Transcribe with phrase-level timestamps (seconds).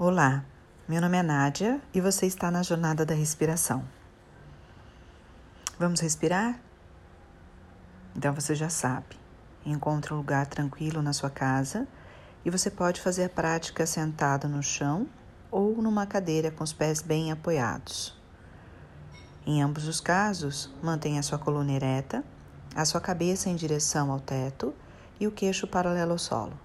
[0.00, 0.44] Olá,
[0.86, 3.82] meu nome é Nádia e você está na jornada da respiração.
[5.76, 6.60] Vamos respirar?
[8.14, 9.18] Então você já sabe.
[9.66, 11.84] Encontre um lugar tranquilo na sua casa
[12.44, 15.08] e você pode fazer a prática sentado no chão
[15.50, 18.16] ou numa cadeira com os pés bem apoiados.
[19.44, 22.22] Em ambos os casos, mantenha a sua coluna ereta,
[22.72, 24.72] a sua cabeça em direção ao teto
[25.18, 26.56] e o queixo paralelo ao solo.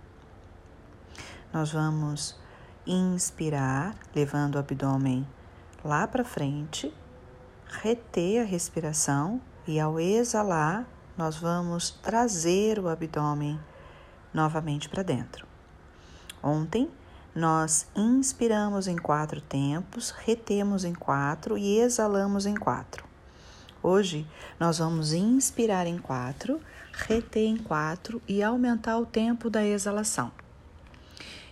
[1.52, 2.43] Nós vamos
[2.86, 5.28] inspirar, levando o abdômen
[5.84, 6.94] lá para frente,
[7.68, 10.86] reter a respiração e ao exalar,
[11.18, 13.60] nós vamos trazer o abdômen
[14.34, 15.46] novamente para dentro.
[16.42, 16.90] Ontem
[17.36, 23.06] nós inspiramos em quatro tempos, retemos em quatro e exalamos em quatro.
[23.82, 24.28] Hoje
[24.60, 26.60] nós vamos inspirar em quatro,
[26.94, 30.32] reter em quatro e aumentar o tempo da exalação.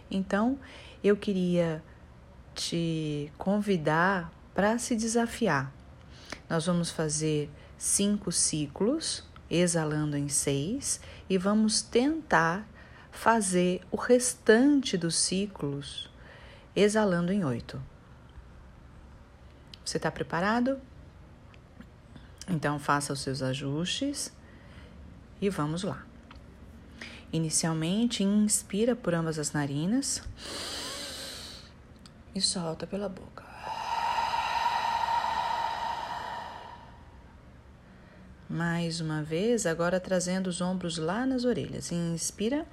[0.10, 0.58] Então,
[1.04, 1.84] eu queria
[2.54, 5.74] te convidar para se desafiar.
[6.50, 11.00] Nós vamos fazer cinco ciclos, exalando em seis,
[11.30, 12.68] e vamos tentar
[13.12, 16.10] fazer o restante dos ciclos
[16.76, 17.82] exalando em oito.
[19.84, 20.80] Você está preparado?
[22.48, 24.32] Então faça os seus ajustes
[25.42, 26.06] e vamos lá.
[27.34, 30.22] Inicialmente, inspira por ambas as narinas
[32.34, 33.44] e solta pela boca.
[38.50, 41.90] Mais uma vez, agora trazendo os ombros lá nas orelhas.
[41.92, 42.66] Inspira,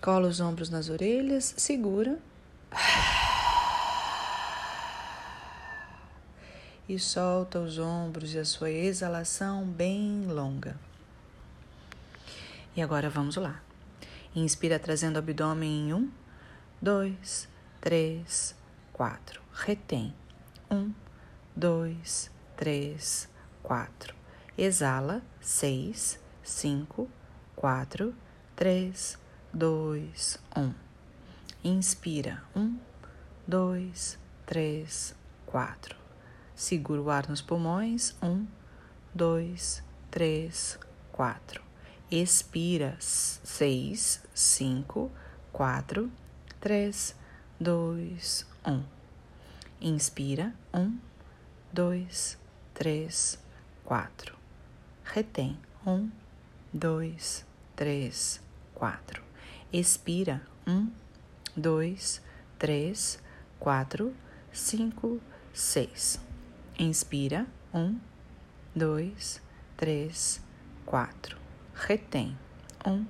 [0.00, 2.16] cola os ombros nas orelhas, segura.
[6.88, 10.78] E solta os ombros e a sua exalação bem longa.
[12.76, 13.60] E agora vamos lá.
[14.36, 16.10] Inspira trazendo o abdômen em um,
[16.80, 17.48] dois,
[17.80, 18.54] três,
[18.92, 19.40] quatro.
[19.52, 20.14] Retém.
[20.70, 20.92] Um,
[21.54, 23.28] dois, três,
[23.62, 24.14] quatro.
[24.56, 25.22] Exala.
[25.40, 27.08] Seis, cinco,
[27.54, 28.14] quatro,
[28.54, 29.18] três,
[29.52, 30.72] dois, um.
[31.62, 32.42] Inspira.
[32.54, 32.78] Um,
[33.46, 35.14] dois, três,
[35.44, 35.96] quatro.
[36.54, 38.14] Segura o ar nos pulmões.
[38.22, 38.46] Um,
[39.14, 40.78] dois, três,
[41.12, 41.66] quatro
[42.10, 45.10] expira seis, cinco,
[45.52, 46.10] quatro,
[46.60, 47.16] três,
[47.60, 48.82] dois, um.
[49.80, 50.98] Inspira um,
[51.72, 52.38] dois,
[52.74, 53.38] três,
[53.84, 54.36] quatro.
[55.04, 56.10] Retém um,
[56.72, 57.44] dois,
[57.74, 58.40] três,
[58.74, 59.22] quatro.
[59.72, 60.90] Expira um,
[61.56, 62.22] dois,
[62.58, 63.18] três,
[63.58, 64.14] quatro,
[64.52, 65.20] cinco,
[65.52, 66.18] seis.
[66.78, 67.98] Inspira um,
[68.74, 69.40] dois,
[69.76, 70.40] três,
[70.84, 71.46] quatro
[71.76, 72.36] retém.
[72.86, 73.04] Um,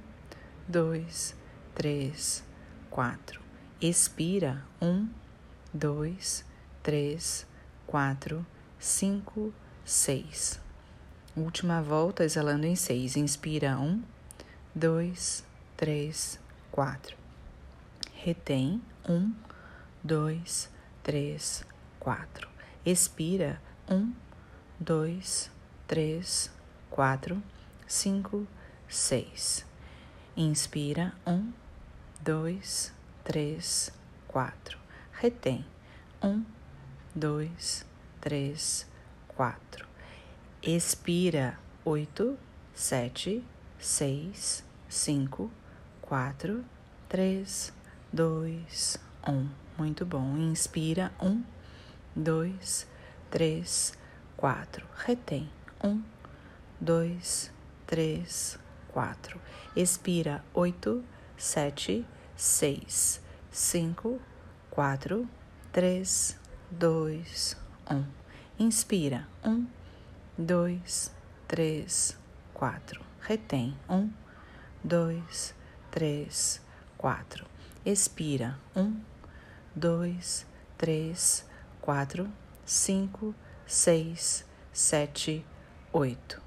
[0.67, 1.37] dois,
[1.75, 2.45] três,
[2.91, 3.46] quatro.
[3.81, 4.65] Expira.
[4.81, 5.07] Um,
[5.73, 6.43] dois,
[6.83, 7.47] três,
[7.87, 8.45] quatro,
[8.79, 9.53] cinco,
[9.85, 10.59] seis.
[11.37, 13.17] Última volta, exalando em seis.
[13.17, 13.79] Inspira.
[13.79, 14.03] Um,
[14.75, 15.45] dois,
[15.77, 16.41] três,
[16.73, 17.19] quatro.
[18.15, 18.81] Retém.
[19.07, 19.35] Um,
[20.03, 20.71] dois,
[21.03, 21.63] três,
[22.01, 22.49] quatro.
[22.85, 23.61] Expira.
[23.91, 24.15] Um,
[24.81, 25.51] dois,
[25.87, 26.51] três,
[26.89, 27.43] quatro,
[27.87, 28.47] cinco,
[28.89, 29.67] seis.
[30.35, 31.53] Inspira, um,
[32.23, 32.96] dois, três,
[34.29, 34.79] quatro.
[35.11, 35.67] Retém,
[36.23, 36.45] um,
[37.13, 37.85] dois,
[38.21, 38.87] três,
[39.27, 39.85] quatro.
[40.63, 42.39] Expira, oito,
[42.73, 43.43] sete,
[43.81, 45.51] seis, cinco,
[46.01, 46.65] quatro,
[47.09, 47.73] três,
[48.13, 49.49] dois, um.
[49.77, 50.37] Muito bom.
[50.37, 51.43] Inspira, um,
[52.15, 52.87] dois,
[53.29, 53.93] três,
[54.37, 54.87] quatro.
[55.05, 55.51] Retém,
[55.83, 56.01] um,
[56.81, 57.51] dois,
[57.89, 58.57] três,
[58.93, 59.41] quatro.
[59.75, 61.03] Expira oito,
[61.37, 63.21] sete, seis,
[63.51, 64.21] cinco,
[64.71, 65.29] quatro,
[65.73, 66.39] três,
[66.71, 67.57] dois,
[67.91, 68.05] um.
[68.59, 69.67] Inspira um,
[70.37, 71.13] dois,
[71.49, 72.17] três,
[72.55, 73.05] quatro.
[73.21, 74.11] Retém um,
[74.85, 75.55] dois,
[75.91, 76.61] três,
[76.97, 77.47] quatro.
[77.85, 79.01] Expira um,
[79.75, 80.47] dois,
[80.79, 81.47] três,
[81.81, 82.31] quatro,
[82.65, 83.35] cinco,
[83.67, 85.45] seis, sete,
[85.93, 86.41] oito.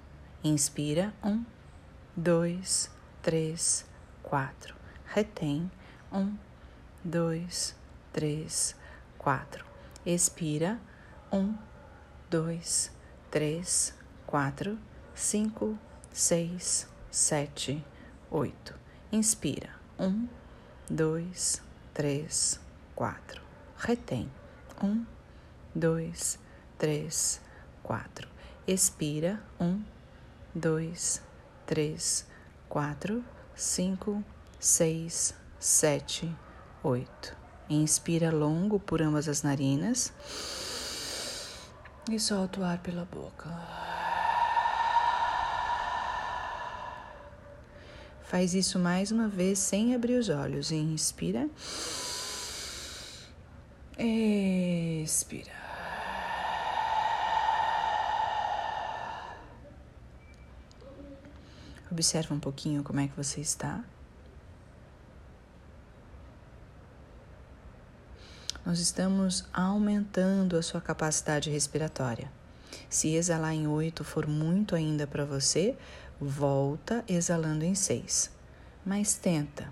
[0.44, 1.44] Inspira um
[2.16, 2.90] dois,
[3.22, 3.86] três,
[4.24, 4.76] quatro.
[5.06, 5.70] Retém.
[6.12, 6.36] Um,
[7.04, 7.76] dois,
[8.12, 8.76] três,
[9.18, 9.66] quatro.
[10.06, 10.80] Expira.
[11.32, 11.56] Um,
[12.30, 12.92] dois,
[13.30, 13.94] três,
[14.26, 14.78] quatro,
[15.14, 15.78] cinco,
[16.12, 17.86] seis, sete,
[18.32, 18.74] oito.
[19.12, 19.70] Inspira.
[20.00, 20.28] Um,
[20.90, 21.62] dois,
[21.94, 22.60] três,
[22.96, 23.42] quatro.
[23.78, 24.32] Retém.
[24.84, 25.06] Um,
[25.76, 26.40] dois,
[26.78, 27.40] três,
[27.84, 28.28] quatro.
[28.68, 29.40] Expira.
[29.60, 29.84] Um,
[30.56, 31.22] dois,
[31.66, 32.26] três,
[32.68, 33.24] quatro,
[33.56, 34.24] cinco,
[34.60, 36.34] seis, sete,
[36.84, 37.38] oito.
[37.70, 40.12] Inspira longo por ambas as narinas
[42.10, 43.50] e solta o ar pela boca.
[48.24, 50.72] Faz isso mais uma vez sem abrir os olhos.
[50.72, 51.50] Inspira.
[53.98, 55.52] Expira.
[61.92, 63.84] Observa um pouquinho como é que você está.
[68.66, 72.32] Nós estamos aumentando a sua capacidade respiratória.
[72.90, 75.78] Se exalar em oito for muito ainda para você,
[76.20, 78.30] volta exalando em seis.
[78.86, 79.72] Mas tenta.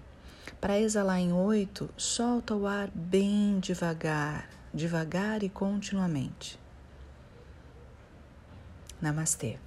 [0.59, 6.59] Para exalar em oito, solta o ar bem devagar, devagar e continuamente.
[9.01, 9.59] Namastê.